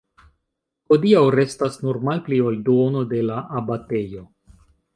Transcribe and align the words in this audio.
Hodiaŭ 0.93 1.21
restas 1.35 1.77
nur 1.83 2.01
malpli 2.09 2.41
ol 2.47 2.59
duono 2.71 3.07
de 3.15 3.23
la 3.29 3.39
abatejo. 3.61 4.27